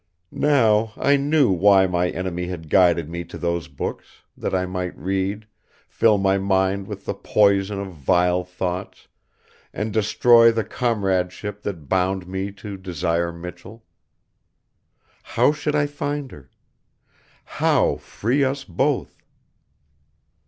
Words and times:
Now 0.31 0.93
I 0.97 1.15
knew 1.15 1.51
why 1.51 1.85
my 1.85 2.09
enemy 2.09 2.47
had 2.47 2.71
guided 2.71 3.07
me 3.07 3.23
to 3.25 3.37
those 3.37 3.67
books, 3.67 4.23
that 4.35 4.51
I 4.51 4.65
might 4.65 4.97
read, 4.97 5.45
fill 5.87 6.17
my 6.17 6.39
mind 6.39 6.87
with 6.87 7.05
the 7.05 7.13
poison 7.13 7.79
of 7.79 7.93
vile 7.93 8.43
thoughts, 8.43 9.07
and 9.71 9.93
destroy 9.93 10.51
the 10.51 10.63
comradeship 10.63 11.61
that 11.61 11.87
bound 11.87 12.27
me 12.27 12.51
to 12.53 12.77
Desire 12.77 13.31
Michell. 13.31 13.83
How 15.21 15.51
should 15.51 15.75
I 15.75 15.85
find 15.85 16.31
her? 16.31 16.49
How 17.45 17.97
free 17.97 18.43
us 18.43 18.63
both? 18.63 19.23